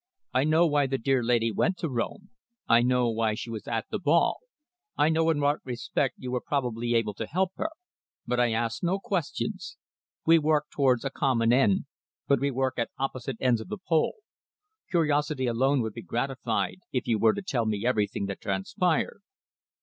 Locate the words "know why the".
0.45-0.97